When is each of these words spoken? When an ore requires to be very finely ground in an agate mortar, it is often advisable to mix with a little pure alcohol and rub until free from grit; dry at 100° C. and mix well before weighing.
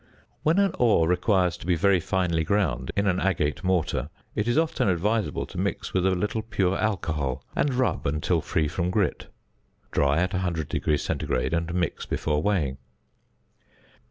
When 0.41 0.57
an 0.57 0.71
ore 0.79 1.07
requires 1.07 1.57
to 1.57 1.67
be 1.67 1.75
very 1.75 1.99
finely 1.99 2.43
ground 2.43 2.89
in 2.95 3.05
an 3.05 3.19
agate 3.19 3.63
mortar, 3.63 4.09
it 4.33 4.47
is 4.47 4.57
often 4.57 4.89
advisable 4.89 5.45
to 5.45 5.59
mix 5.59 5.93
with 5.93 6.07
a 6.07 6.15
little 6.15 6.41
pure 6.41 6.75
alcohol 6.75 7.43
and 7.55 7.75
rub 7.75 8.07
until 8.07 8.41
free 8.41 8.67
from 8.67 8.89
grit; 8.89 9.27
dry 9.91 10.17
at 10.17 10.31
100° 10.31 10.71
C. 11.03 11.53
and 11.55 11.73
mix 11.75 12.05
well 12.07 12.09
before 12.09 12.41
weighing. 12.41 12.79